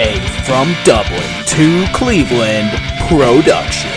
[0.00, 2.70] a From Dublin to Cleveland
[3.06, 3.92] production.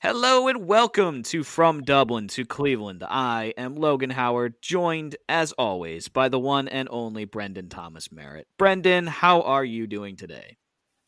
[0.00, 3.04] Hello and welcome to From Dublin to Cleveland.
[3.08, 8.48] I am Logan Howard, joined as always by the one and only Brendan Thomas Merritt.
[8.58, 10.56] Brendan, how are you doing today?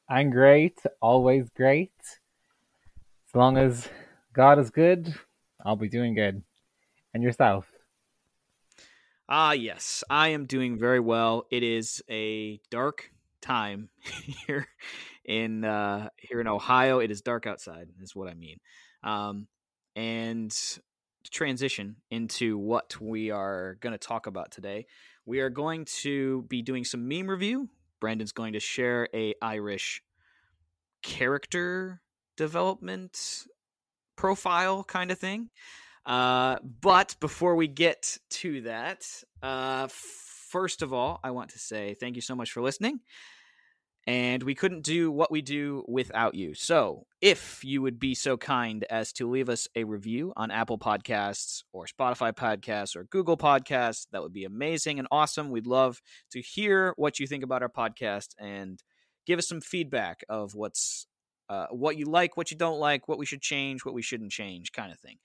[0.09, 1.91] I'm great, always great.
[2.01, 3.89] As long as
[4.33, 5.13] God is good,
[5.65, 6.41] I'll be doing good.
[7.13, 7.67] And yourself?
[9.29, 11.47] Ah, yes, I am doing very well.
[11.51, 13.89] It is a dark time
[14.47, 14.69] here
[15.25, 17.01] in uh, here in Ohio.
[17.01, 17.89] It is dark outside.
[18.01, 18.59] Is what I mean.
[19.03, 19.49] Um,
[19.97, 24.87] and to transition into what we are going to talk about today,
[25.25, 27.69] we are going to be doing some meme review.
[28.01, 30.03] Brendan's going to share a Irish
[31.03, 32.01] character
[32.37, 33.47] development
[34.15, 35.51] profile kind of thing.
[36.07, 39.05] Uh, but before we get to that,
[39.43, 43.01] uh, first of all, I want to say thank you so much for listening.
[44.09, 46.55] And we couldn't do what we do without you.
[46.55, 50.79] So, if you would be so kind as to leave us a review on Apple
[50.79, 55.51] Podcasts or Spotify Podcasts or Google Podcasts, that would be amazing and awesome.
[55.51, 56.01] We'd love
[56.31, 58.81] to hear what you think about our podcast and
[59.27, 61.09] give us some feedback of what's
[61.49, 64.31] uh, what you like, what you don't like, what we should change, what we shouldn't
[64.33, 65.17] change, kind of thing.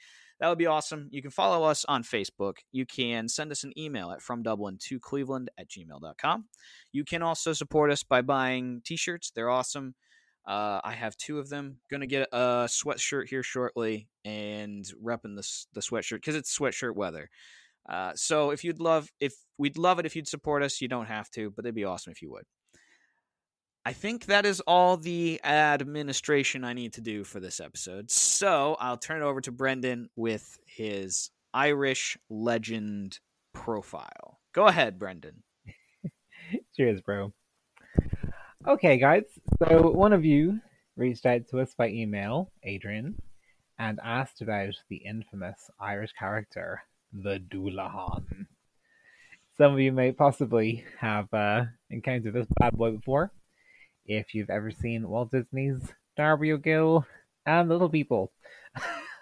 [0.42, 1.08] That would be awesome.
[1.12, 2.56] You can follow us on Facebook.
[2.72, 6.46] You can send us an email at from Dublin to Cleveland at gmail.com.
[6.92, 9.32] You can also support us by buying t shirts.
[9.34, 9.94] They're awesome.
[10.48, 11.78] Uh, I have two of them.
[11.92, 17.30] Gonna get a sweatshirt here shortly and repping the the sweatshirt because it's sweatshirt weather.
[17.88, 20.82] Uh, so if you'd love, if we'd love it if you'd support us.
[20.82, 22.46] You don't have to, but it'd be awesome if you would.
[23.84, 28.12] I think that is all the administration I need to do for this episode.
[28.12, 33.20] So I'll turn it over to Brendan with his Irish legend
[33.54, 34.40] profile.
[34.54, 35.42] Go ahead, Brendan.
[36.78, 37.34] Cheers, bro.
[38.68, 39.24] Okay, guys.
[39.58, 40.60] So one of you
[40.96, 43.20] reached out to us by email, Adrian,
[43.80, 48.46] and asked about the infamous Irish character, the Dullahan.
[49.58, 53.32] Some of you may possibly have uh, encountered this bad boy before
[54.18, 57.06] if you've ever seen Walt Disney's Darby O'Gill
[57.46, 58.32] and the Little People.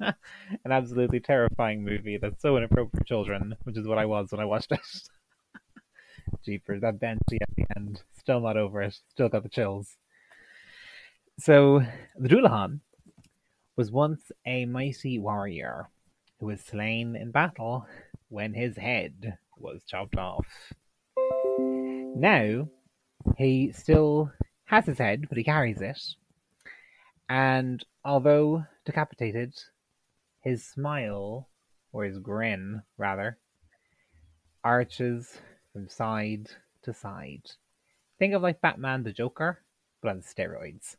[0.00, 4.40] An absolutely terrifying movie that's so inappropriate for children, which is what I was when
[4.40, 4.80] I watched it.
[6.44, 8.02] Jeepers, that Banshee at the end.
[8.18, 8.96] Still not over it.
[9.08, 9.96] Still got the chills.
[11.38, 11.82] So,
[12.18, 12.80] the Dullahan
[13.76, 15.88] was once a mighty warrior
[16.40, 17.86] who was slain in battle
[18.28, 20.46] when his head was chopped off.
[22.16, 22.68] Now,
[23.36, 24.32] he still
[24.66, 26.00] has his head, but he carries it.
[27.28, 29.54] And although decapitated,
[30.42, 31.48] his smile,
[31.92, 33.38] or his grin, rather,
[34.64, 35.40] arches
[35.72, 36.48] from side
[36.82, 37.50] to side.
[38.18, 39.62] Think of like Batman the Joker,
[40.00, 40.96] but on steroids.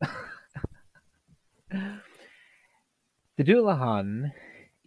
[1.69, 4.31] the Dullahan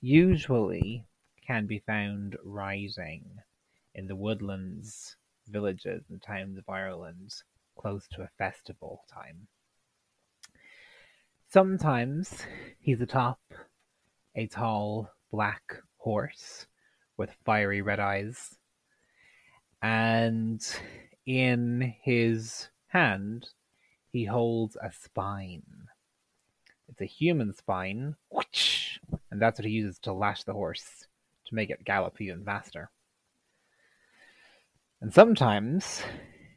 [0.00, 1.06] usually
[1.47, 3.38] can be found rising
[3.94, 5.16] in the woodlands
[5.48, 7.30] villages and towns of Ireland
[7.76, 9.48] close to a festival time.
[11.48, 12.47] Sometimes
[12.78, 13.41] he's atop
[14.34, 16.66] a tall black horse
[17.16, 18.56] with fiery red eyes,
[19.82, 20.64] and
[21.26, 23.48] in his hand
[24.10, 25.62] he holds a spine.
[26.88, 28.16] It's a human spine,
[29.30, 31.06] and that's what he uses to lash the horse
[31.47, 32.91] to make it gallop even faster.
[35.03, 36.01] And sometimes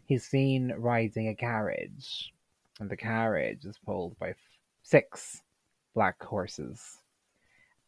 [0.06, 2.32] he's seen riding a carriage,
[2.80, 4.36] and the carriage is pulled by
[4.84, 5.42] six
[5.96, 7.00] black horses.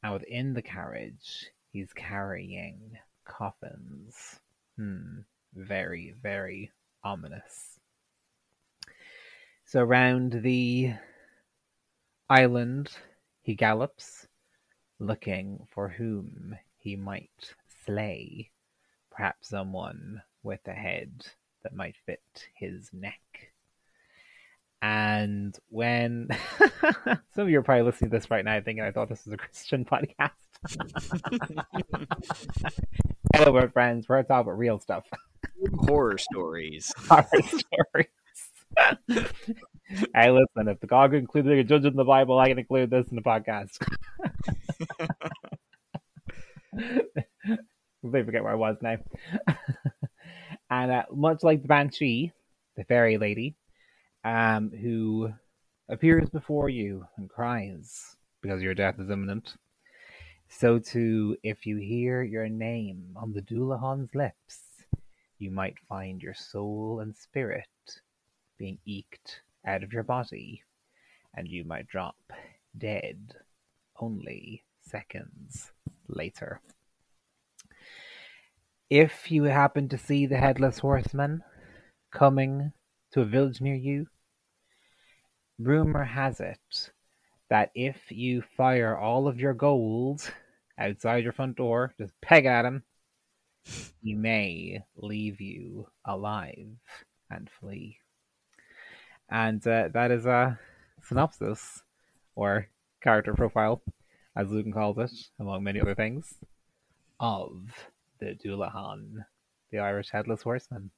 [0.02, 4.40] And within the carriage, he's carrying coffins.
[4.78, 5.20] Hmm,
[5.54, 6.72] very, very
[7.04, 7.80] ominous.
[9.64, 10.96] So round the
[12.32, 12.90] island
[13.44, 14.26] he gallops,
[14.98, 17.54] looking for whom he might
[17.86, 18.50] slay.
[19.12, 21.26] Perhaps someone with a head
[21.62, 22.22] that might fit
[22.56, 23.52] his neck.
[24.82, 26.30] And when
[27.36, 29.34] some of you are probably listening to this right now thinking I thought this was
[29.34, 30.32] a Christian podcast.
[33.36, 34.08] Hello, my friends.
[34.08, 35.06] We're talking about real stuff.
[35.80, 36.94] Horror stories.
[36.98, 38.08] Horror stories.
[40.16, 43.08] hey, listen, if the God included a judge in the Bible, I can include this
[43.10, 43.80] in the podcast.
[48.16, 48.98] I forget where I was now.
[50.70, 52.32] And uh, much like the Banshee,
[52.76, 53.56] the fairy lady,
[54.24, 55.32] um, who
[55.90, 59.56] appears before you and cries because your death is imminent,
[60.50, 64.86] so too, if you hear your name on the Dullahan's lips,
[65.40, 67.68] you might find your soul and spirit
[68.58, 70.64] being eked out of your body,
[71.36, 72.16] and you might drop
[72.78, 73.36] dead
[74.00, 75.72] only seconds
[76.08, 76.62] later.
[78.90, 81.44] If you happen to see the Headless Horseman
[82.10, 82.72] coming
[83.12, 84.08] to a village near you,
[85.60, 86.92] rumor has it
[87.50, 90.32] that if you fire all of your gold
[90.78, 92.84] outside your front door, just peg at him,
[94.02, 96.78] he may leave you alive
[97.30, 97.98] and flee.
[99.30, 100.58] And uh, that is a
[101.04, 101.84] synopsis
[102.36, 102.70] or
[103.04, 103.82] character profile,
[104.34, 105.12] as Logan calls it,
[105.42, 106.36] among many other things,
[107.20, 109.26] of the Dullahan,
[109.72, 110.92] the Irish Headless Horseman.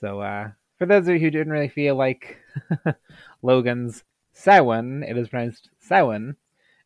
[0.00, 2.38] So, uh, for those of you who didn't really feel like
[3.42, 6.36] Logan's Samhain, it is pronounced Samhain,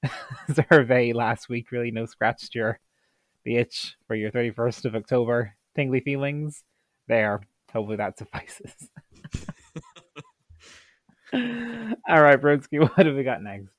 [0.71, 2.79] survey last week really no scratched your
[3.45, 6.65] the itch for your 31st of October tingly feelings.
[7.09, 7.41] There,
[7.73, 8.91] hopefully that suffices.
[11.33, 13.76] all right, Brodsky, what have we got next?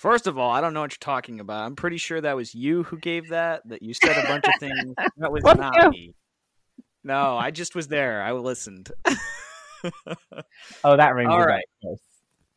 [0.00, 1.62] First of all, I don't know what you're talking about.
[1.62, 3.60] I'm pretty sure that was you who gave that.
[3.68, 4.94] That you said a bunch of things.
[5.18, 5.90] That was What not you?
[5.90, 6.14] me.
[7.04, 8.22] No, I just was there.
[8.22, 8.90] I listened.
[10.82, 11.64] Oh, that rings All right.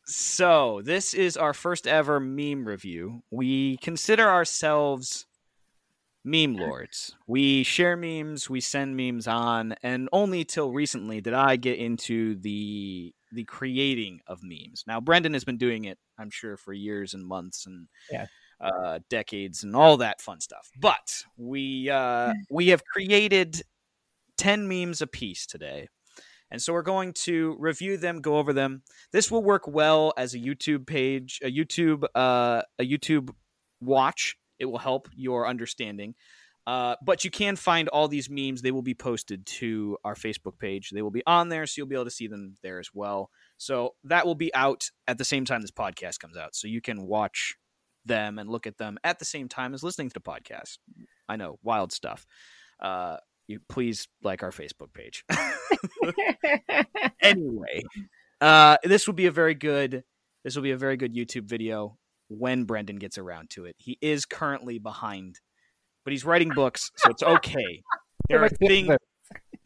[0.06, 3.22] So, this is our first ever meme review.
[3.30, 5.26] We consider ourselves
[6.24, 7.14] meme lords.
[7.26, 12.36] We share memes, we send memes on, and only till recently did I get into
[12.36, 14.84] the the creating of memes.
[14.86, 18.26] Now, Brendan has been doing it, I'm sure, for years and months and Yeah.
[18.60, 20.70] uh, decades and all that fun stuff.
[20.80, 23.62] But we uh, we have created
[24.38, 25.88] ten memes a piece today.
[26.50, 28.82] And so we're going to review them, go over them.
[29.12, 33.30] This will work well as a YouTube page, a YouTube, uh, a YouTube
[33.80, 34.36] watch.
[34.60, 36.14] It will help your understanding.
[36.66, 38.62] Uh, but you can find all these memes.
[38.62, 40.90] They will be posted to our Facebook page.
[40.90, 43.30] They will be on there, so you'll be able to see them there as well.
[43.58, 46.54] So that will be out at the same time this podcast comes out.
[46.54, 47.56] So you can watch
[48.06, 50.78] them and look at them at the same time as listening to the podcast.
[51.28, 52.26] I know, wild stuff.
[52.80, 55.24] Uh, you please like our Facebook page.
[57.20, 57.82] anyway,
[58.40, 60.04] uh, this will be a very good.
[60.44, 63.76] This will be a very good YouTube video when Brendan gets around to it.
[63.78, 65.40] He is currently behind,
[66.04, 67.82] but he's writing books, so it's okay.
[68.30, 68.96] There are things.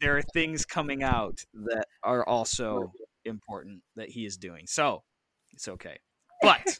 [0.01, 2.91] There are things coming out that are also
[3.23, 5.03] important that he is doing, so
[5.53, 5.97] it's okay.
[6.41, 6.79] But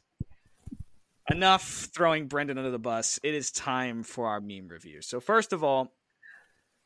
[1.31, 3.17] enough throwing Brendan under the bus.
[3.23, 5.01] It is time for our meme review.
[5.01, 5.93] So first of all,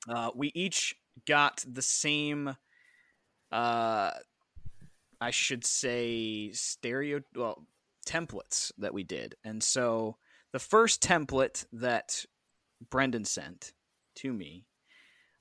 [0.07, 2.55] uh, we each got the same
[3.51, 4.11] uh
[5.21, 7.65] I should say stereo well
[8.05, 9.35] templates that we did.
[9.43, 10.17] And so
[10.51, 12.25] the first template that
[12.89, 13.74] Brendan sent
[14.15, 14.65] to me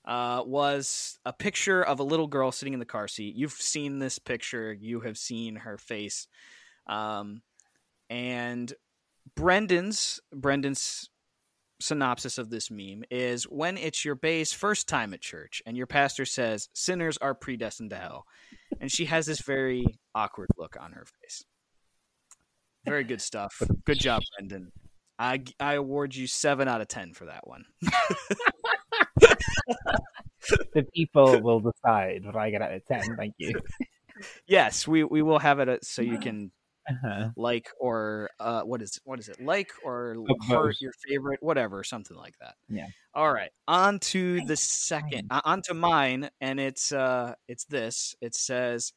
[0.05, 3.35] uh, was a picture of a little girl sitting in the car seat.
[3.35, 6.27] You've seen this picture, you have seen her face.
[6.87, 7.41] Um,
[8.09, 8.73] and
[9.35, 11.09] Brendan's Brendan's
[11.79, 15.87] synopsis of this meme is when it's your bae's first time at church and your
[15.87, 18.25] pastor says sinners are predestined to hell.
[18.79, 21.43] And she has this very awkward look on her face.
[22.85, 23.61] Very good stuff.
[23.85, 24.71] Good job brendan
[25.19, 27.65] i i award you 7 out of 10 for that one
[30.73, 33.15] the people will decide what I get out of 10.
[33.17, 33.53] Thank you.
[34.47, 36.51] yes we we will have it uh, so you can
[36.89, 37.29] Uh-huh.
[37.37, 42.17] like or uh what is what is it like or heart your favorite whatever something
[42.17, 42.87] like that Yeah.
[43.15, 48.15] all right on to the second uh, on to mine and it's uh it's this
[48.21, 48.91] it says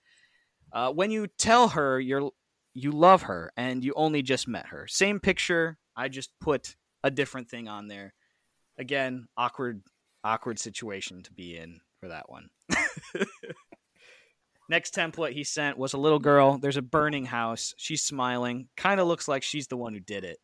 [0.72, 2.30] uh when you tell her you're
[2.74, 7.10] you love her and you only just met her same picture i just put a
[7.10, 8.14] different thing on there
[8.78, 9.82] again awkward
[10.24, 12.48] awkward situation to be in for that one
[14.68, 16.58] Next template he sent was a little girl.
[16.58, 17.72] There's a burning house.
[17.76, 18.68] She's smiling.
[18.76, 20.38] Kind of looks like she's the one who did it.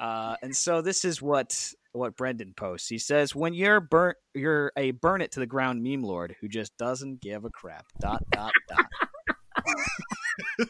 [0.00, 2.88] Uh, and so this is what what Brendan posts.
[2.88, 6.48] He says, "When you're burnt, you're a burn it to the ground meme lord who
[6.48, 8.86] just doesn't give a crap." Dot dot dot.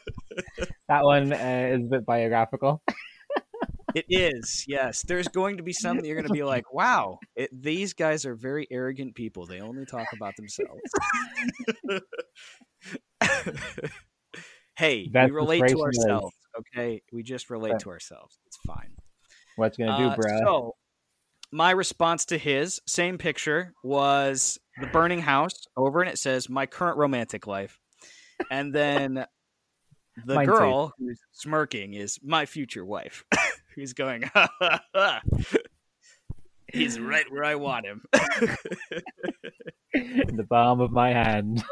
[0.89, 2.83] That one uh, is a bit biographical.
[3.95, 5.03] It is yes.
[5.03, 8.25] There's going to be some that you're going to be like, "Wow, it, these guys
[8.27, 9.47] are very arrogant people.
[9.47, 10.81] They only talk about themselves."
[14.77, 16.35] hey, That's we relate to ourselves.
[16.59, 17.81] Okay, we just relate Right.
[17.81, 18.39] to ourselves.
[18.47, 18.95] It's fine.
[19.57, 20.39] What's gonna do, Uh?
[20.45, 20.77] So,
[21.51, 26.67] my response to his same picture was the burning house over, and it says "My
[26.67, 27.79] current romantic life,"
[28.51, 29.27] and then
[30.27, 30.53] the Mine too.
[30.53, 33.25] girl who's smirking is my future wife,
[33.75, 34.31] who's going.
[36.73, 38.03] He's right where I want him.
[39.95, 41.63] In the palm of my hand.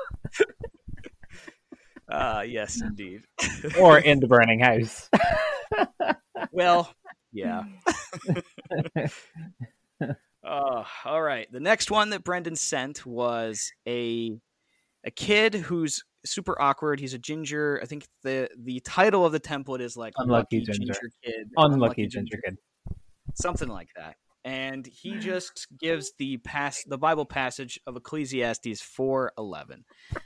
[2.11, 3.23] Uh, yes, indeed.
[3.78, 5.09] or in the burning house.
[6.52, 6.92] well,
[7.33, 7.62] yeah.
[10.45, 11.50] uh, all right.
[11.50, 14.38] The next one that Brendan sent was a
[15.04, 17.00] a kid who's super awkward.
[17.00, 17.81] He's a ginger.
[17.83, 20.93] I think the the title of the template is like Unlucky ginger.
[20.93, 22.59] ginger kid, Unlucky ginger kid.
[23.35, 24.17] something like that.
[24.45, 29.85] And he just gives the pass the Bible passage of Ecclesiastes four eleven.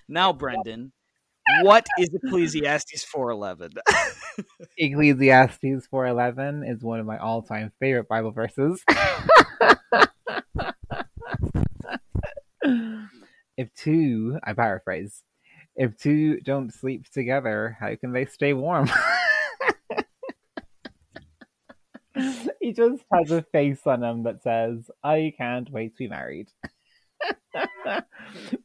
[0.08, 0.92] Now, Brendan,
[1.62, 3.72] what is Ecclesiastes four eleven?
[4.78, 8.82] Ecclesiastes 4:11 is one of my all-time favorite Bible verses.
[13.56, 15.22] if two, I paraphrase,
[15.76, 18.88] if two don't sleep together, how can they stay warm?
[22.60, 26.48] he just has a face on him that says, I can't wait to be married.
[27.84, 28.06] but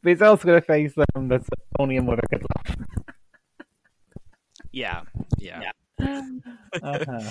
[0.04, 1.48] he's also got a face on him that's
[1.78, 2.76] only a mother could love.
[4.72, 5.02] yeah,
[5.38, 5.72] yeah.
[6.82, 7.30] Uh-huh.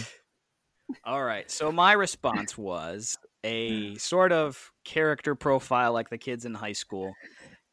[1.05, 1.49] All right.
[1.49, 7.13] So my response was a sort of character profile like the kids in high school.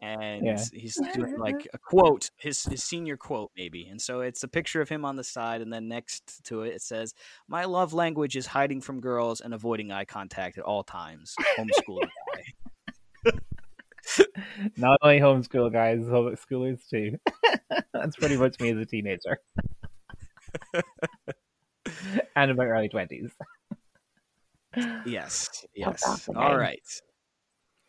[0.02, 0.62] And Yeah.
[0.72, 3.86] he's doing like a quote, his his senior quote maybe.
[3.86, 6.74] And so it's a picture of him on the side and then next to it
[6.74, 7.14] it says,
[7.48, 12.08] "My love language is hiding from girls and avoiding eye contact at all times." Homeschooled
[12.34, 13.32] guy.
[14.76, 17.18] Not only homeschool guys, homeschoolers too.
[17.92, 19.40] That's pretty much me as a teenager.
[22.36, 23.30] and in my early twenties.
[25.06, 25.64] Yes.
[25.74, 26.28] Yes.
[26.34, 26.82] All right.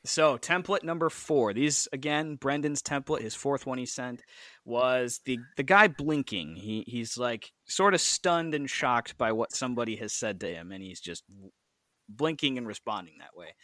[0.07, 1.53] So template number four.
[1.53, 4.23] These again, Brendan's template, his fourth one he sent,
[4.65, 6.55] was the the guy blinking.
[6.55, 10.71] He he's like sort of stunned and shocked by what somebody has said to him,
[10.71, 11.23] and he's just
[12.09, 13.55] blinking and responding that way.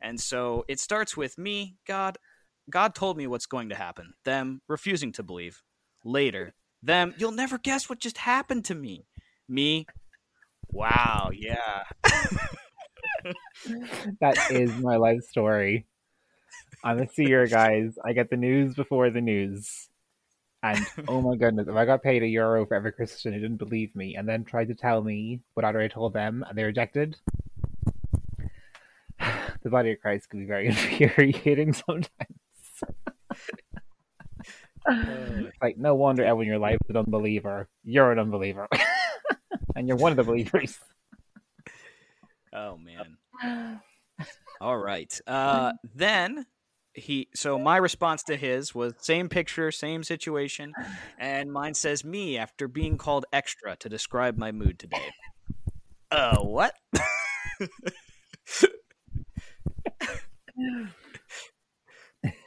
[0.00, 2.16] And so it starts with me, God,
[2.70, 4.14] God told me what's going to happen.
[4.24, 5.62] Them refusing to believe.
[6.04, 9.06] Later, them, you'll never guess what just happened to me.
[9.48, 9.86] Me,
[10.70, 11.82] wow, yeah.
[14.20, 15.86] That is my life story.
[16.82, 17.98] I'm a seer, guys.
[18.04, 19.88] I get the news before the news.
[20.62, 23.56] And oh my goodness, if I got paid a euro for every Christian who didn't
[23.56, 26.64] believe me and then tried to tell me what I'd already told them and they
[26.64, 27.16] rejected,
[29.62, 30.66] the body of Christ can be very
[31.00, 32.10] infuriating sometimes.
[34.88, 35.46] Oh.
[35.46, 37.68] It's like, no wonder everyone in your life is an unbeliever.
[37.84, 38.68] You're an unbeliever.
[39.76, 40.78] and you're one of the believers.
[42.52, 43.80] Oh man.
[44.60, 45.18] All right.
[45.26, 46.46] Uh, then
[46.94, 47.28] he.
[47.34, 50.74] So my response to his was same picture, same situation,
[51.18, 55.10] and mine says me after being called extra to describe my mood today.
[56.12, 56.74] Uh, what?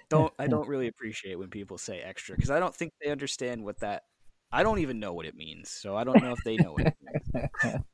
[0.10, 3.64] don't I don't really appreciate when people say extra because I don't think they understand
[3.64, 4.04] what that.
[4.52, 6.82] I don't even know what it means, so I don't know if they know what
[6.82, 7.84] it means.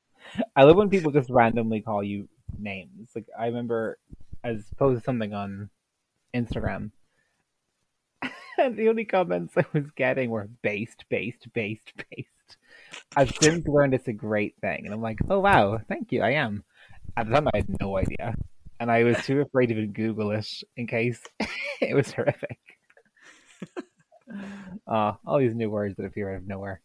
[0.56, 3.10] I love when people just randomly call you names.
[3.16, 3.98] Like I remember
[4.44, 5.70] I was posted something on
[6.34, 6.92] Instagram.
[8.58, 12.30] and the only comments I was getting were based, based, based, based.
[13.16, 14.86] I've since learned it's a great thing.
[14.86, 16.64] And I'm like, oh wow, thank you, I am.
[17.18, 18.36] At the time I had no idea.
[18.80, 20.48] And I was too afraid to even Google it
[20.78, 21.22] in case
[21.82, 22.60] it was horrific.
[24.88, 26.82] Uh, all these new words that appear out of nowhere.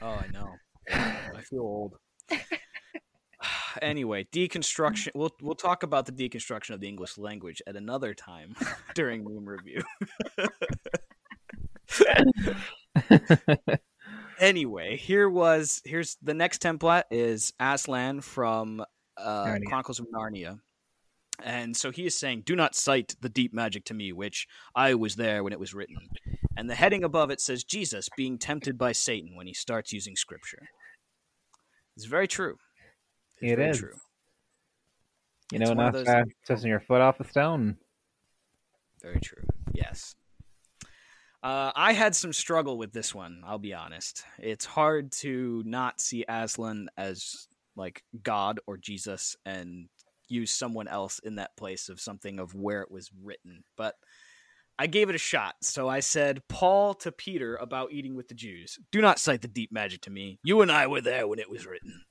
[0.00, 0.54] Oh, I know.
[0.90, 1.94] I feel old.
[3.82, 5.08] anyway, deconstruction.
[5.14, 8.54] We'll we'll talk about the deconstruction of the English language at another time
[8.94, 9.82] during Moon Review.
[14.40, 18.84] anyway, here was here's the next template is Aslan from
[19.16, 20.60] uh, Chronicles of Narnia.
[21.40, 24.94] And so he is saying, Do not cite the deep magic to me, which I
[24.94, 25.96] was there when it was written.
[26.56, 30.16] And the heading above it says Jesus being tempted by Satan when he starts using
[30.16, 30.68] scripture.
[31.98, 32.56] It's very true.
[33.40, 33.78] It's It very is.
[33.80, 33.94] true.
[35.50, 36.06] You It's know, not those-
[36.46, 37.76] touching your foot off a stone.
[39.02, 39.42] Very true.
[39.74, 40.14] Yes.
[41.42, 43.42] Uh, I had some struggle with this one.
[43.44, 44.22] I'll be honest.
[44.38, 49.88] It's hard to not see Aslan as like God or Jesus and
[50.28, 53.64] use someone else in that place of something of where it was written.
[53.76, 53.96] But
[54.78, 55.56] I gave it a shot.
[55.62, 58.78] So I said, Paul to Peter about eating with the Jews.
[58.92, 60.38] Do not cite the deep magic to me.
[60.44, 62.02] You and I were there when it was written.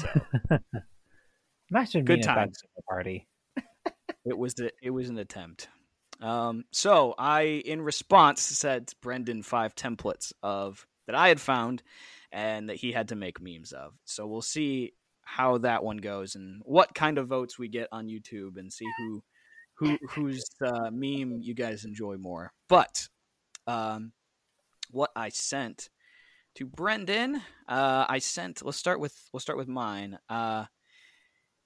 [0.00, 0.20] So
[1.70, 2.58] Imagine Good being at times.
[2.62, 3.28] dinner party.
[4.24, 5.68] it was the, it was an attempt.
[6.20, 11.82] Um, so I, in response, said Brendan five templates of that I had found
[12.32, 13.92] and that he had to make memes of.
[14.04, 14.94] So we'll see
[15.28, 18.86] how that one goes and what kind of votes we get on YouTube and see
[18.96, 19.22] who
[19.74, 22.52] who whose uh, meme you guys enjoy more.
[22.68, 23.08] But
[23.66, 24.12] um,
[24.90, 25.90] what I sent
[26.56, 28.64] to Brendan, uh, I sent.
[28.64, 30.18] Let's start with we'll start with mine.
[30.30, 30.64] Uh,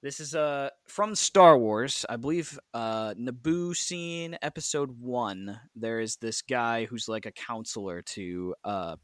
[0.03, 2.59] this is uh from Star Wars, I believe.
[2.75, 5.61] Uh, Naboo scene episode one.
[5.77, 8.97] There is this guy who's like a counselor to uh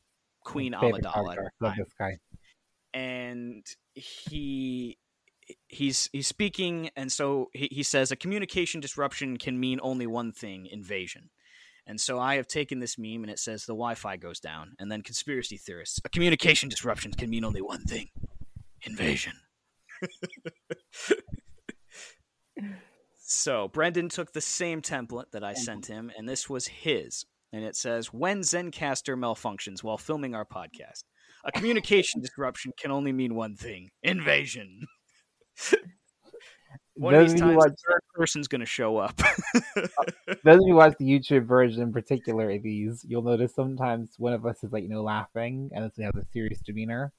[0.45, 1.49] Queen Amidala.
[1.61, 2.19] Love this guy.
[2.93, 3.65] And
[3.99, 4.99] he
[5.69, 10.33] he's he's speaking and so he, he says a communication disruption can mean only one
[10.33, 11.31] thing invasion.
[11.87, 14.75] And so i have taken this meme and it says the wi-fi goes down.
[14.79, 18.09] And then conspiracy theorists a communication disruption can mean only one thing
[18.83, 19.35] invasion.
[23.31, 27.25] So brendan took the same template that i sent him and this was his.
[27.53, 31.05] And it says when Zencastr malfunctions while filming our podcast
[31.49, 34.87] a communication disruption can only mean one thing invasion
[36.95, 39.17] one of Those these of you times, watch- a third person's going to show up.
[39.77, 44.15] Those of you who watch the YouTube version in particular of these, you'll notice sometimes
[44.19, 47.13] one of us is like, you know, laughing and we have a serious demeanor.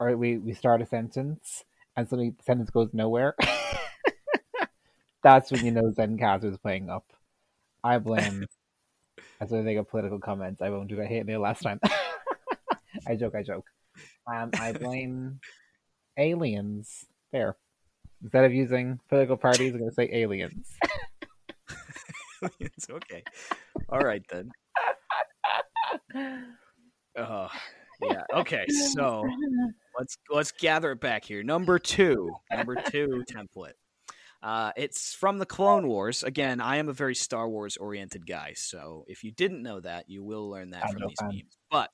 [0.00, 1.64] Or we, we start a sentence
[1.96, 3.34] and suddenly the sentence goes nowhere.
[5.22, 7.04] That's when you know Zencastr is playing up.
[7.84, 8.46] I blame
[9.40, 10.60] as I think of political comments.
[10.62, 11.78] I won't do that hate mail last time.
[13.06, 13.66] I joke, I joke.
[14.32, 15.40] Um, I blame
[16.16, 17.06] aliens.
[17.32, 17.56] There.
[18.22, 20.68] Instead of using political parties, I'm going to say aliens.
[22.60, 23.22] it's okay.
[23.88, 24.50] All right then.
[27.16, 27.48] Uh,
[28.02, 28.22] yeah.
[28.34, 28.66] Okay.
[28.94, 29.24] So
[29.98, 31.42] let's let's gather it back here.
[31.42, 32.30] Number two.
[32.50, 33.72] Number two template.
[34.42, 36.24] Uh, it's from the Clone Wars.
[36.24, 40.10] Again, I am a very Star Wars oriented guy, so if you didn't know that,
[40.10, 41.28] you will learn that I'm from no these fan.
[41.28, 41.58] memes.
[41.70, 41.90] But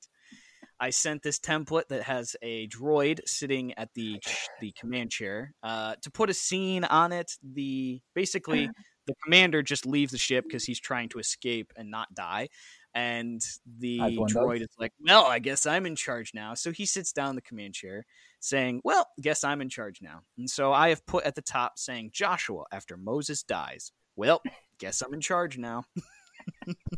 [0.80, 4.20] I sent this template that has a droid sitting at the
[4.60, 5.54] the command chair.
[5.62, 8.70] Uh, to put a scene on it, the basically
[9.06, 12.48] the commander just leaves the ship because he's trying to escape and not die.
[12.94, 13.40] And
[13.78, 17.30] the droid is like, "Well, I guess I'm in charge now." So he sits down
[17.30, 18.06] in the command chair,
[18.40, 21.78] saying, "Well, guess I'm in charge now." And so I have put at the top
[21.78, 24.42] saying, "Joshua after Moses dies." Well,
[24.78, 25.84] guess I'm in charge now.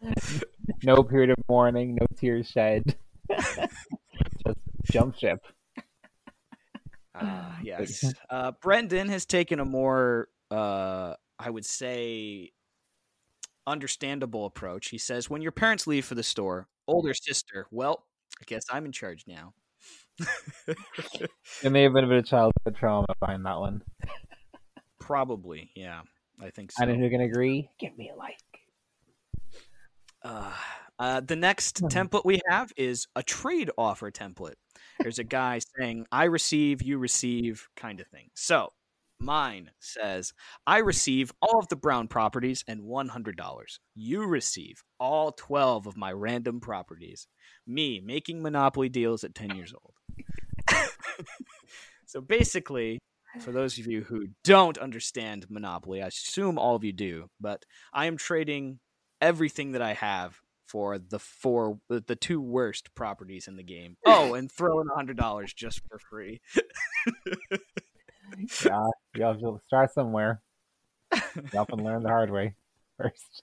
[0.82, 2.96] no period of mourning, no tears shed.
[4.46, 4.58] Just
[4.90, 5.40] jump ship.
[7.12, 8.14] Uh, yes.
[8.30, 12.52] Uh, Brendan has taken a more, uh, I would say,
[13.66, 14.88] understandable approach.
[14.88, 18.06] He says, when your parents leave for the store, older sister, well,
[18.40, 19.54] I guess I'm in charge now.
[21.62, 23.82] There may have been a bit of childhood trauma behind that one.
[24.98, 26.02] Probably, yeah.
[26.40, 26.82] I think so.
[26.82, 28.36] And if you can agree, give me a like.
[30.22, 30.52] Uh,
[31.00, 31.86] uh, the next Hmm.
[31.86, 34.54] template we have is a trade offer template.
[35.00, 38.28] There's a guy saying, I receive, you receive, kind of thing.
[38.34, 38.74] So
[39.18, 40.34] mine says,
[40.66, 43.78] I receive all of the brown properties and $100.
[43.94, 47.26] You receive all 12 of my random properties.
[47.66, 49.94] Me making Monopoly deals at 10 years old.
[52.06, 52.98] so basically,
[53.40, 57.64] for those of you who don't understand Monopoly, I assume all of you do, but
[57.92, 58.80] I am trading
[59.22, 63.96] everything that I have for the four the, the two worst properties in the game.
[64.06, 66.40] Oh, and throw in a hundred dollars just for free.
[68.64, 70.40] Yeah, you have to start somewhere.
[71.12, 72.54] You often learn the hard way
[72.96, 73.42] first.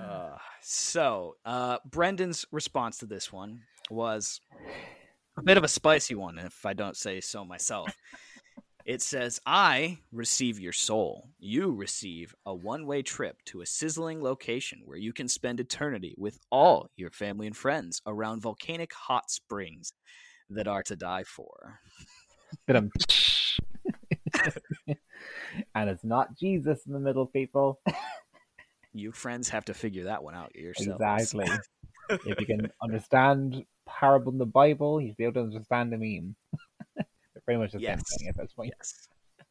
[0.00, 3.60] Uh, so, uh, Brendan's response to this one
[3.90, 4.40] was
[5.36, 7.94] a bit of a spicy one, if I don't say so myself.
[8.88, 11.28] It says, I receive your soul.
[11.38, 16.14] You receive a one way trip to a sizzling location where you can spend eternity
[16.16, 19.92] with all your family and friends around volcanic hot springs
[20.48, 21.80] that are to die for.
[25.74, 27.80] And it's not Jesus in the middle, people.
[28.94, 31.00] You friends have to figure that one out yourselves.
[31.02, 31.46] Exactly.
[32.10, 36.36] if you can understand parable in the Bible, you'll be able to understand the meme.
[37.48, 38.02] Pretty much the Yes.
[38.10, 38.74] same thing at this point.
[38.78, 39.08] Yes.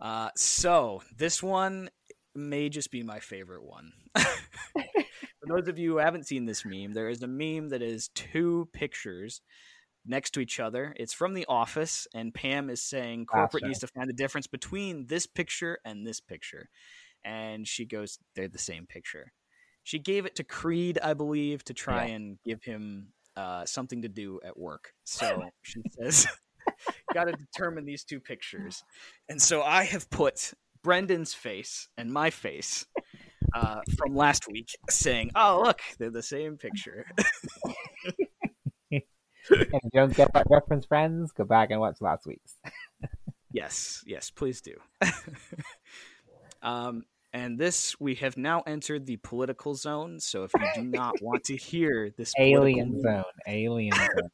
[0.00, 1.88] Uh, so this one
[2.34, 3.92] may just be my favorite one.
[4.16, 8.08] For those of you who haven't seen this meme, there is a meme that is
[8.08, 9.40] two pictures
[10.04, 10.92] next to each other.
[10.96, 13.68] It's from The Office, and Pam is saying corporate Gotcha.
[13.68, 16.68] needs to find the difference between this picture and this picture.
[17.24, 19.32] And she goes, they're the same picture.
[19.84, 22.14] She gave it to Creed, I believe, to try Yeah.
[22.14, 24.92] and give him uh, something to do at work.
[25.04, 26.26] So she says,
[27.14, 28.82] got to determine these two pictures.
[29.28, 32.86] And so I have put Brendan's face and my face
[33.54, 37.06] uh, from last week saying, "Oh, look, they're the same picture."
[39.50, 42.56] If you don't get that reference, friends, go back and watch last week's.
[43.52, 44.74] yes, yes, please do.
[46.62, 50.20] um, and this we have now entered the political zone.
[50.20, 53.32] So if you do not want to hear this Alien political zone.
[53.46, 54.30] Alien zone.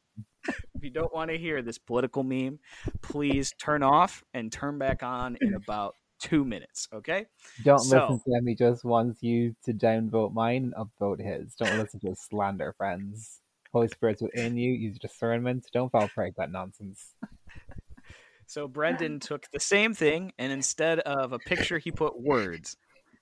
[0.49, 2.61] if you don't want to hear this political meme,
[3.03, 6.87] please turn off and turn back on in about two minutes.
[6.93, 7.25] Okay.
[7.65, 8.47] Don't So- listen to him.
[8.47, 11.55] He just wants you to downvote mine and upvote his.
[11.55, 13.41] Don't listen to his slander, friends.
[13.73, 14.73] Holy Spirit's within you.
[14.73, 15.65] Use discernment.
[15.73, 17.15] Don't fall prey to that nonsense.
[18.47, 22.77] So Brendan took the same thing, and instead of a picture, he put words,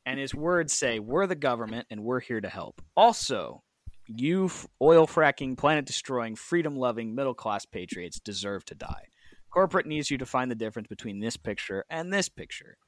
[0.08, 3.62] and his words say, "We're the government, and we're here to help." Also,
[4.06, 9.04] you oil fracking, planet destroying, freedom loving, middle class patriots deserve to die.
[9.50, 12.78] Corporate needs you to find the difference between this picture and this picture.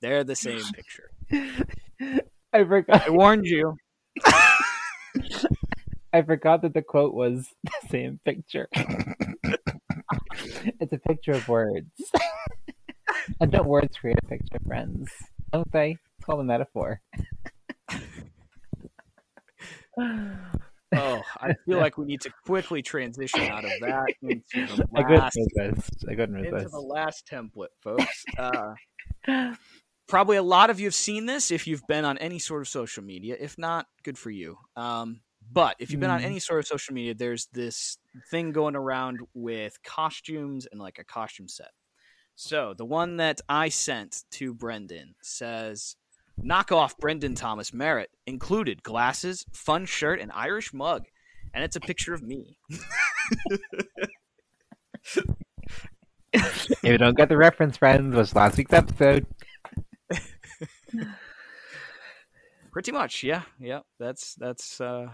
[0.00, 1.10] They're the same picture.
[2.52, 3.06] I forgot.
[3.06, 3.76] I warned you.
[6.12, 8.68] I forgot that the quote was the same picture.
[10.80, 11.90] it's a picture of words.
[13.40, 15.10] and don't words create a picture, friends?
[15.52, 15.96] Don't they?
[16.30, 17.00] Called a metaphor.
[19.98, 25.36] Oh, I feel like we need to quickly transition out of that into the last
[25.56, 26.04] resist.
[26.08, 28.24] I couldn't into the last template, folks.
[28.38, 28.74] Uh,
[30.06, 32.68] probably a lot of you have seen this if you've been on any sort of
[32.68, 33.36] social media.
[33.38, 34.56] If not, good for you.
[34.76, 36.26] Um, but if you've been on Mm.
[36.26, 37.98] any sort of social media, there's this
[38.30, 41.70] thing going around with costumes and like a costume set.
[42.36, 45.96] So the one that I sent to Brendan says,
[46.42, 51.06] "Knock off Brendan Thomas Merritt included glasses, fun shirt, and Irish mug."
[51.52, 52.58] And it's a picture of me.
[56.32, 59.26] if you don't get the reference, friends, was last week's episode.
[62.72, 63.80] Pretty much, yeah, yeah.
[63.98, 65.08] That's that's uh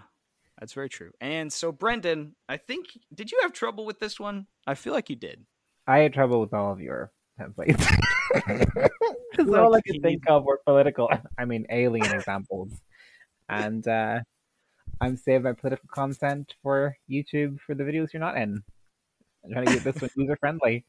[0.58, 1.10] that's very true.
[1.20, 4.46] And so Brendan, I think did you have trouble with this one?
[4.66, 5.46] I feel like you did.
[5.86, 7.86] I had trouble with all of your templates.
[9.38, 12.72] All I could think of were political, I mean, alien examples.
[13.48, 14.20] And uh,
[15.00, 18.62] I'm saving my political content for YouTube for the videos you're not in.
[19.44, 20.84] I'm trying to get this one user friendly.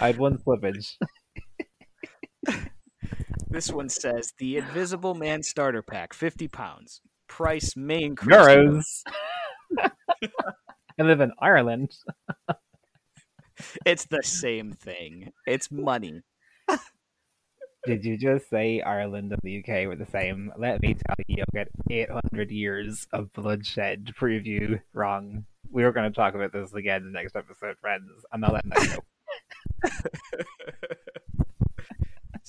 [0.00, 0.96] I had one slippage.
[3.48, 7.00] This one says the Invisible Man starter pack, fifty pounds.
[7.26, 8.36] Price may increase.
[8.36, 9.02] Euros.
[10.98, 11.90] I live in Ireland.
[13.86, 15.32] It's the same thing.
[15.46, 16.22] It's money.
[17.86, 20.52] Did you just say Ireland and the UK were the same?
[20.58, 25.46] Let me tell you, you'll get 800 years of bloodshed to prove you wrong.
[25.70, 28.10] We were going to talk about this again in the next episode, friends.
[28.32, 28.98] I'm not letting that
[29.82, 29.88] go.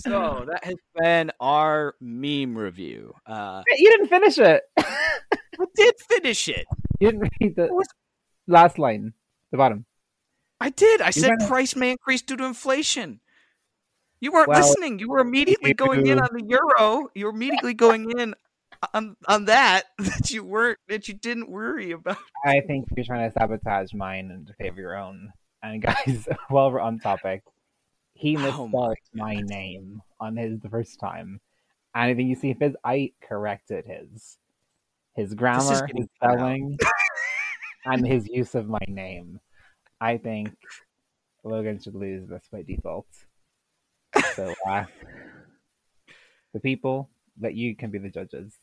[0.04, 3.14] So that has been our meme review.
[3.28, 4.64] Uh, you didn't finish it.
[4.80, 6.66] I did finish it.
[7.00, 7.86] You didn't read the
[8.48, 9.14] last line,
[9.52, 9.86] the bottom.
[10.62, 11.02] I did.
[11.02, 13.20] I said gotta- price may increase due to inflation.
[14.20, 15.00] You weren't Well, listening.
[15.00, 17.10] You were immediately going in on the euro.
[17.16, 18.36] You were immediately going in
[18.94, 22.18] on on that that you weren't that you didn't worry about.
[22.46, 25.34] I think you're trying to sabotage mine and favor of your own.
[25.64, 27.44] And guys, while we're on topic,
[28.14, 31.40] he Oh my my name on his the first time.
[31.94, 34.38] And I think you see his, I corrected his,
[35.14, 36.78] his grammar, his spelling,
[37.86, 39.42] and his use of my name.
[40.02, 40.50] I think
[41.44, 43.06] Logan should lose this by default.
[44.36, 44.86] So, uh,
[46.54, 47.10] the people
[47.40, 48.58] that you can be the judges,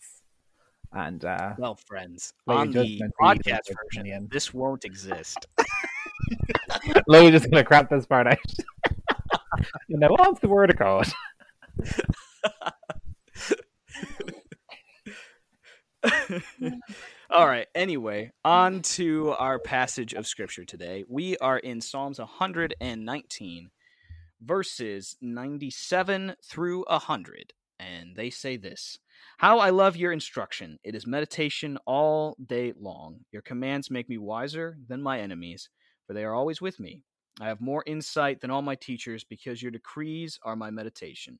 [0.92, 4.28] and uh, Well, friends, on the podcast version, Ian.
[4.32, 5.46] this won't exist.
[7.06, 8.38] Logan's just gonna crap this part out.
[9.86, 11.06] you know, what's the word of God?
[17.30, 17.66] All right.
[17.74, 21.04] Anyway, on to our passage of scripture today.
[21.06, 23.70] We are in Psalms 119,
[24.40, 27.52] verses 97 through 100.
[27.78, 28.98] And they say this
[29.36, 30.78] How I love your instruction.
[30.82, 33.26] It is meditation all day long.
[33.30, 35.68] Your commands make me wiser than my enemies,
[36.06, 37.02] for they are always with me.
[37.42, 41.38] I have more insight than all my teachers because your decrees are my meditation.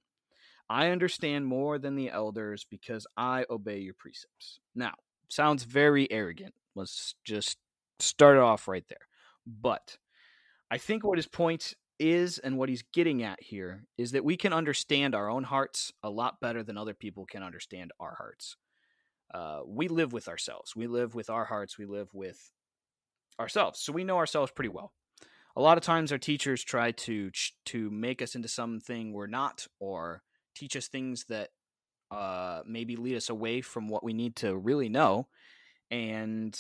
[0.69, 4.61] I understand more than the elders because I obey your precepts.
[4.75, 4.93] Now,
[5.29, 6.55] sounds very arrogant.
[6.75, 7.59] Let's just
[7.99, 8.99] start it off right there.
[9.47, 9.99] But
[10.71, 14.37] I think what his point is and what he's getting at here is that we
[14.37, 18.57] can understand our own hearts a lot better than other people can understand our hearts.
[19.35, 20.75] Uh, we live with ourselves.
[20.77, 21.79] We live with our hearts.
[21.79, 22.53] We live with
[23.41, 23.81] ourselves.
[23.81, 24.93] So we know ourselves pretty well.
[25.57, 27.31] A lot of times our teachers try to
[27.67, 30.23] to make us into something we're not or
[30.55, 31.51] teach us things that
[32.11, 35.29] uh, maybe lead us away from what we need to really know.
[35.91, 36.59] And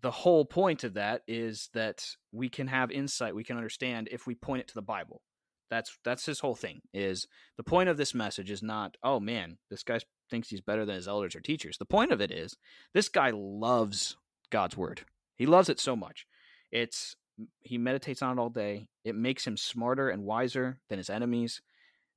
[0.00, 4.26] the whole point of that is that we can have insight, we can understand if
[4.26, 5.22] we point it to the Bible.
[5.70, 6.80] That's that's his whole thing.
[6.94, 10.84] Is the point of this message is not, oh man, this guy thinks he's better
[10.84, 11.78] than his elders or teachers.
[11.78, 12.56] The point of it is
[12.94, 14.16] this guy loves
[14.50, 15.02] God's word.
[15.36, 16.26] He loves it so much.
[16.72, 17.16] It's
[17.60, 18.88] he meditates on it all day.
[19.04, 21.60] It makes him smarter and wiser than his enemies,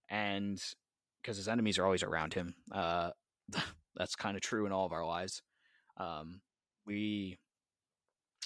[0.10, 0.62] and
[1.21, 2.55] because his enemies are always around him.
[2.71, 3.12] Uh,
[3.95, 5.41] that's kind of true in all of our lives.
[5.97, 6.41] Um,
[6.86, 7.38] we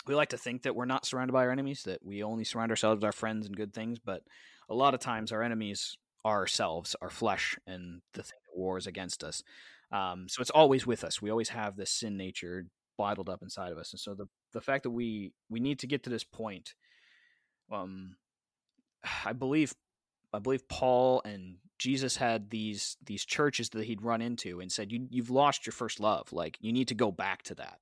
[0.08, 2.72] we like to think that we're not surrounded by our enemies, that we only surround
[2.72, 4.22] ourselves with our friends and good things, but
[4.70, 8.88] a lot of times our enemies are ourselves, our flesh, and the thing that wars
[8.88, 9.44] against us.
[9.92, 11.22] Um, so it's always with us.
[11.22, 12.66] We always have this sin nature
[12.98, 15.88] bottled up inside of us, and so the the fact that we we need to
[15.88, 16.74] get to this point,
[17.72, 18.16] um,
[19.26, 19.74] I believe,
[20.34, 24.92] I believe Paul and Jesus had these these churches that he'd run into and said,
[24.92, 26.32] "You you've lost your first love.
[26.32, 27.80] Like you need to go back to that."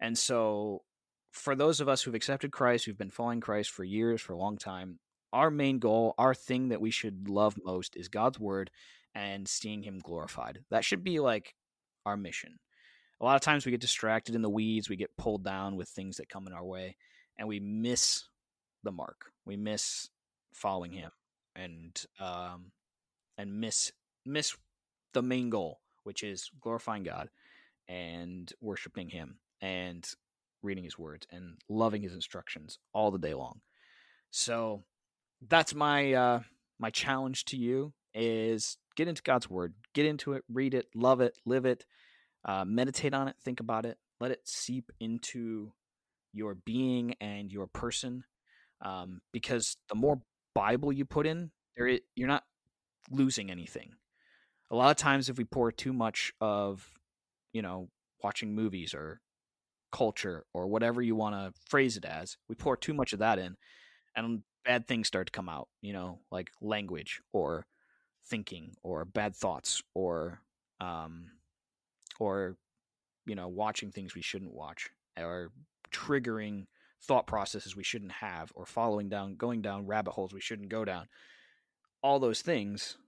[0.00, 0.82] And so
[1.32, 4.38] for those of us who've accepted Christ, who've been following Christ for years, for a
[4.38, 4.98] long time,
[5.32, 8.70] our main goal, our thing that we should love most is God's word
[9.14, 10.60] and seeing him glorified.
[10.70, 11.54] That should be like
[12.06, 12.58] our mission.
[13.20, 15.88] A lot of times we get distracted in the weeds, we get pulled down with
[15.88, 16.96] things that come in our way,
[17.38, 18.24] and we miss
[18.82, 19.32] the mark.
[19.46, 20.10] We miss
[20.52, 21.10] following him
[21.56, 22.66] and um
[23.38, 23.92] and miss
[24.24, 24.56] miss
[25.12, 27.28] the main goal, which is glorifying God
[27.88, 30.08] and worshiping him and
[30.62, 33.60] reading his words and loving his instructions all the day long.
[34.30, 34.84] So
[35.48, 36.40] that's my uh
[36.78, 41.20] my challenge to you is get into God's word, get into it, read it, love
[41.20, 41.84] it, live it,
[42.44, 45.72] uh, meditate on it, think about it, let it seep into
[46.32, 48.24] your being and your person.
[48.82, 50.20] Um, because the more
[50.54, 52.44] Bible you put in, there you're not
[53.10, 53.94] losing anything.
[54.70, 56.88] A lot of times, if we pour too much of,
[57.52, 57.88] you know,
[58.22, 59.20] watching movies or
[59.92, 63.38] culture or whatever you want to phrase it as, we pour too much of that
[63.38, 63.56] in,
[64.16, 65.68] and bad things start to come out.
[65.82, 67.66] You know, like language or
[68.26, 70.40] thinking or bad thoughts or
[70.80, 71.30] um,
[72.18, 72.56] or
[73.26, 75.50] you know watching things we shouldn't watch or
[75.92, 76.66] triggering
[77.02, 80.84] thought processes we shouldn't have or following down going down rabbit holes we shouldn't go
[80.84, 81.06] down
[82.04, 82.98] all those things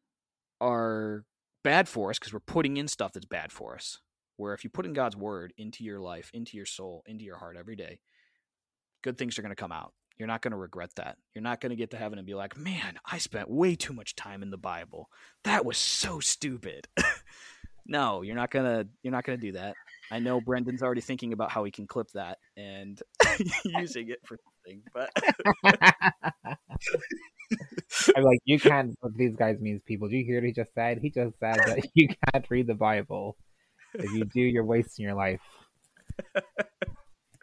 [0.59, 1.27] are
[1.63, 4.01] bad for us because we're putting in stuff that's bad for us
[4.39, 7.37] where if you put in God's word into your life, into your soul, into your
[7.37, 8.01] heart every day,
[9.03, 9.93] good things are going to come out.
[10.19, 11.19] You're not going to regret that.
[11.35, 13.93] You're not going to get to heaven and be like, man, I spent way too
[13.93, 15.11] much time in the Bible.
[15.45, 16.89] That was so stupid.
[17.87, 19.75] no, you're not gonna you're not gonna do that.
[20.11, 23.01] I know Brendan's already thinking about how he can clip that and
[23.65, 25.11] using it for something, but
[28.15, 28.95] I'm like, you can't.
[29.17, 30.09] These guys means people.
[30.09, 30.99] Do you hear what he just said?
[30.99, 33.37] He just said that you can't read the Bible.
[33.95, 35.41] If you do, you're wasting your life.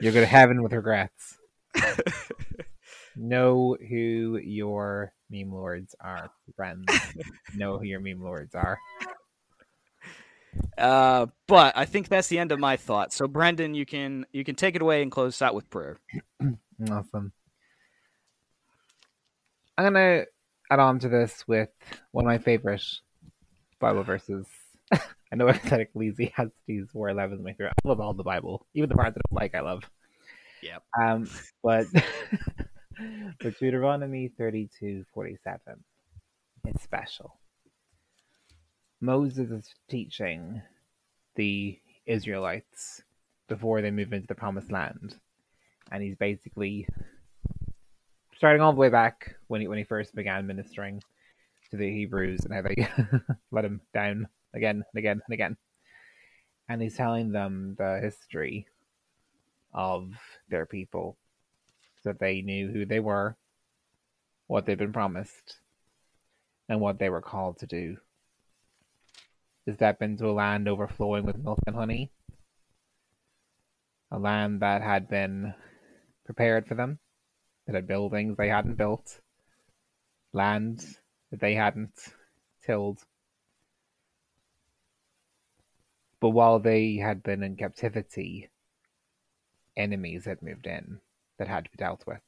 [0.02, 1.38] You're going to heaven with regrets.
[3.15, 6.86] know who your meme lords are, friends.
[7.56, 8.78] know who your meme lords are.
[10.78, 13.15] Uh, but I think that's the end of my thoughts.
[13.15, 15.97] So, Brendan, you can you can take it away and close out with prayer.
[16.91, 17.32] awesome.
[19.78, 20.26] I'm gonna
[20.73, 21.69] add on to this with
[22.12, 22.83] one of my favorite
[23.79, 24.45] Bible verses
[25.33, 27.73] I know I that Ecclesiastes 4.11 is my favorite.
[27.83, 28.67] I love all the Bible.
[28.75, 29.83] Even the parts that I don't like, I love.
[30.62, 30.83] Yep.
[30.99, 31.29] Um,
[31.63, 31.88] but,
[33.41, 35.05] but Deuteronomy 32.47
[36.67, 37.39] is special.
[39.01, 40.62] Moses is teaching
[41.36, 43.01] the Israelites
[43.49, 45.15] before they move into the promised land.
[45.91, 46.88] And he's basically
[48.43, 51.01] starting all the way back when he when he first began ministering
[51.71, 52.89] to the Hebrews and how they
[53.53, 55.56] let him down again and again and again.
[56.67, 58.67] And he's telling them the history
[59.71, 60.10] of
[60.49, 61.15] their people
[62.01, 63.38] so that they knew who they were,
[64.47, 65.60] what they'd been promised,
[66.67, 67.95] and what they were called to do.
[69.69, 72.12] To step into a land overflowing with milk and honey,
[74.12, 75.53] a land that had been
[76.25, 76.99] prepared for them,
[77.65, 79.19] that had buildings they hadn't built,
[80.34, 80.86] land
[81.32, 82.13] that they hadn't
[82.65, 83.04] tilled,
[86.23, 88.49] But while they had been in captivity,
[89.76, 91.02] enemies had moved in
[91.38, 92.21] that had to be dealt with.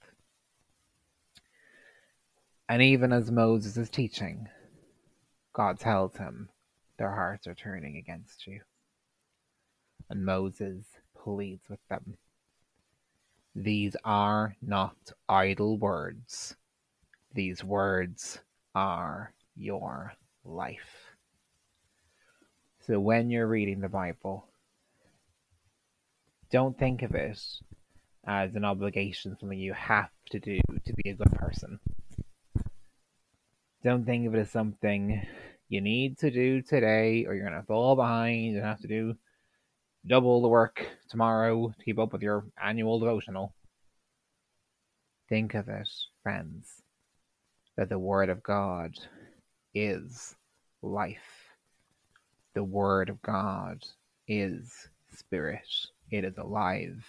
[2.68, 4.50] And even as Moses is teaching,
[5.54, 6.50] God tells him,
[6.98, 8.60] Their hearts are turning against you.
[10.10, 10.84] And Moses
[11.18, 12.18] pleads with them.
[13.56, 14.98] These are not
[15.30, 16.58] idle words.
[17.34, 18.40] These words
[18.74, 20.14] are your
[20.44, 21.16] life.
[22.86, 24.46] So when you're reading the Bible,
[26.52, 27.40] don't think of it
[28.28, 31.80] as an obligation, something you have to do to be a good person.
[33.84, 35.26] Don't think of it as something
[35.70, 39.16] you need to do today or you're going to fall behind and have to do
[40.06, 43.54] double the work tomorrow to keep up with your annual devotional.
[45.30, 45.90] Think of it,
[46.24, 46.82] friends,
[47.76, 48.98] that the Word of God
[49.74, 50.36] is
[50.82, 51.50] life.
[52.54, 53.84] The Word of God
[54.28, 55.68] is spirit.
[56.12, 57.06] It is alive.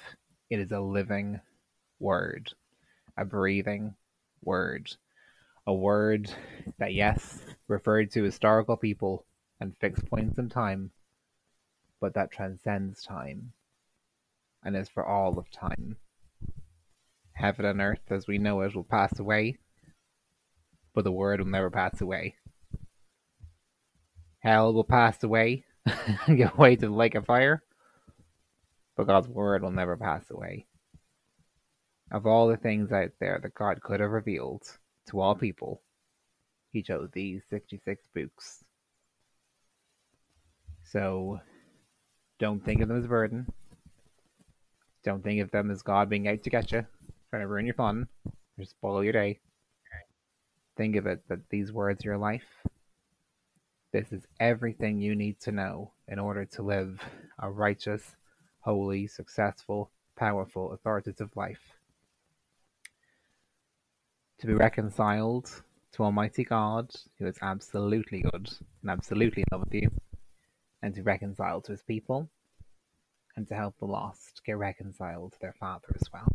[0.51, 1.41] It is a living
[1.99, 2.53] word,
[3.17, 3.95] a breathing
[4.43, 4.91] word,
[5.67, 6.31] a word
[6.79, 9.25] that, yes, referred to historical people
[9.61, 10.91] and fixed points in time,
[12.01, 13.53] but that transcends time
[14.67, 15.97] and is for all of time.
[17.35, 19.59] Heaven and earth as we know it will pass away,
[20.93, 22.35] but the word will never pass away.
[24.41, 25.65] Hell will pass away
[26.27, 27.63] and get away to the lake of fire,
[28.97, 30.67] but God's word will never pass away.
[32.11, 34.65] Of all the things out there that God could have revealed
[35.11, 35.83] to all people,
[36.73, 38.65] he chose these 66 books.
[40.83, 41.39] So
[42.41, 43.47] don't think of them as a burden.
[45.07, 46.85] Don't think of them as God being out to get you,
[47.31, 48.09] trying to ruin your fun,
[48.59, 49.39] or spoil your day.
[50.77, 52.67] Think of it that these words are your life.
[53.93, 57.01] This is everything you need to know in order to live
[57.39, 58.17] a righteous,
[58.59, 61.63] holy, successful, powerful, authoritative life.
[64.41, 66.91] To be reconciled to Almighty God,
[67.21, 68.51] who is absolutely good
[68.83, 69.89] and absolutely in love with you,
[70.83, 72.29] and to reconcile to his people,
[73.37, 76.29] and to help the lost get reconciled to their Father as well.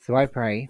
[0.00, 0.68] So I pray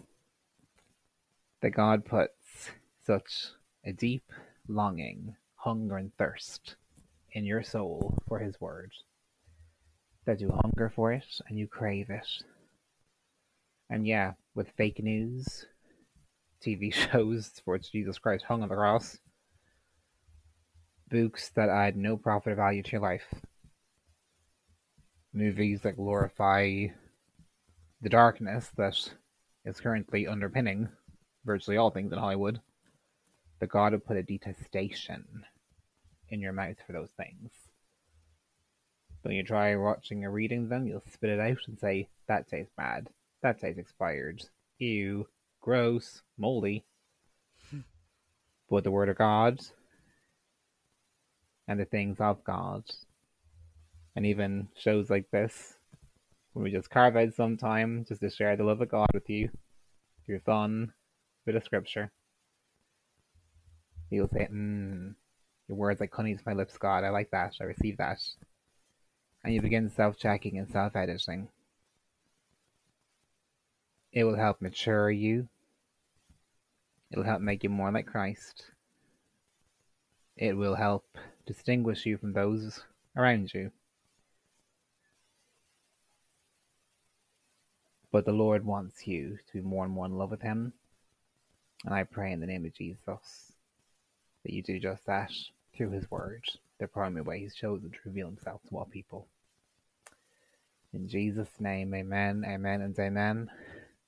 [1.61, 2.71] that God puts
[3.05, 3.49] such
[3.85, 4.25] a deep
[4.69, 6.77] longing, hunger, and thirst
[7.33, 8.93] in your soul for His Word
[10.27, 12.27] that you hunger for it and you crave it.
[13.89, 15.67] And yeah, with fake news,
[16.65, 19.19] TV shows for which Jesus Christ hung on the cross,
[21.11, 23.35] books that add no profit or value to your life,
[25.33, 26.87] movies that glorify
[28.01, 28.97] the darkness that
[29.65, 30.89] is currently underpinning
[31.45, 32.61] virtually all things in Hollywood,
[33.59, 35.45] The God would put a detestation
[36.29, 37.51] in your mouth for those things.
[39.23, 42.73] When you try watching or reading them, you'll spit it out and say, that tastes
[42.77, 43.11] bad,
[43.43, 44.43] that tastes expired,
[44.79, 45.29] ew,
[45.61, 46.85] gross, moldy.
[47.71, 47.81] Hmm.
[48.71, 49.61] but the Word of God
[51.71, 52.83] and the things of God,
[54.17, 55.75] and even shows like this,
[56.53, 59.31] when we just carve out some time just to share the love of God with
[59.31, 59.51] you
[60.27, 60.93] through fun,
[61.47, 62.11] bit of scripture,
[64.11, 65.15] you'll say, mm,
[65.69, 67.05] your words like honey to my lips, God.
[67.05, 67.55] I like that.
[67.61, 68.19] I receive that.
[69.45, 71.51] And you begin self checking and self editing.
[74.13, 75.49] It will help mature you.
[77.13, 78.65] It'll help make you more like Christ.
[80.37, 81.05] It will help
[81.47, 82.83] distinguish you from those
[83.17, 83.71] around you.
[88.13, 90.73] But the Lord wants you to be more and more in love with Him.
[91.85, 93.53] And I pray in the name of Jesus
[94.45, 95.31] that you do just that
[95.77, 96.43] through His Word,
[96.79, 99.29] the primary way He's chosen to reveal Himself to all people.
[100.93, 103.49] In Jesus' name, amen, amen, and amen.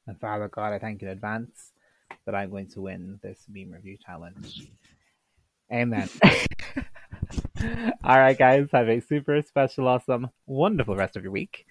[0.06, 1.70] And Father God, I thank you in advance
[2.26, 4.68] that I'm going to win this meme review challenge.
[5.72, 6.08] Amen.
[7.62, 11.64] All right, guys, have a super special, awesome, wonderful rest of your week.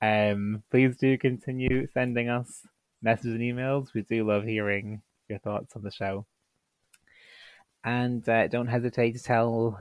[0.00, 2.66] Um, please do continue sending us
[3.02, 3.92] messages and emails.
[3.94, 6.26] We do love hearing your thoughts on the show.
[7.82, 9.80] And uh, don't hesitate to tell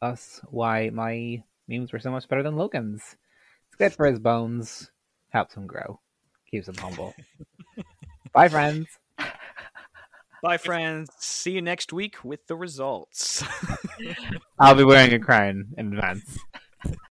[0.00, 3.02] us why my memes were so much better than Logan's.
[3.66, 4.90] It's good for his bones,
[5.30, 6.00] helps him grow,
[6.50, 7.14] keeps him humble.
[8.32, 8.86] Bye, friends.
[10.46, 11.10] Bye, friends.
[11.18, 13.42] See you next week with the results.
[14.60, 16.38] I'll be wearing a crown in advance.